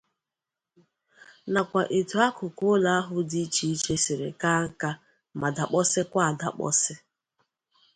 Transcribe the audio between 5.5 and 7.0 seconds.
dàkpọsịkwa adakpọsị